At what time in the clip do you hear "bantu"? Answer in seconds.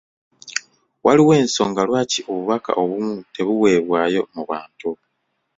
4.49-4.89